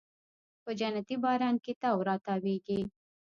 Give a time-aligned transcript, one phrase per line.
[0.63, 2.79] په جنتي باران کې تاو راتاویږې